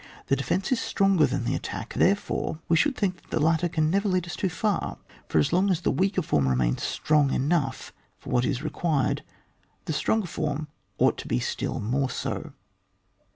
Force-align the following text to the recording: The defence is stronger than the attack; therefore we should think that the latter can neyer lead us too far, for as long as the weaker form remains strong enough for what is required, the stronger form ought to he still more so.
The 0.29 0.35
defence 0.35 0.71
is 0.71 0.79
stronger 0.79 1.27
than 1.27 1.43
the 1.43 1.53
attack; 1.53 1.93
therefore 1.93 2.57
we 2.67 2.75
should 2.75 2.95
think 2.95 3.17
that 3.21 3.29
the 3.29 3.39
latter 3.39 3.69
can 3.69 3.91
neyer 3.91 4.03
lead 4.03 4.25
us 4.25 4.35
too 4.35 4.49
far, 4.49 4.97
for 5.29 5.37
as 5.37 5.53
long 5.53 5.69
as 5.69 5.81
the 5.81 5.91
weaker 5.91 6.23
form 6.23 6.47
remains 6.49 6.81
strong 6.81 7.31
enough 7.31 7.93
for 8.17 8.31
what 8.31 8.43
is 8.43 8.63
required, 8.63 9.21
the 9.85 9.93
stronger 9.93 10.25
form 10.25 10.69
ought 10.97 11.19
to 11.19 11.27
he 11.29 11.39
still 11.39 11.79
more 11.79 12.09
so. 12.09 12.51